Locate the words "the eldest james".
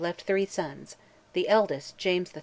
1.33-2.35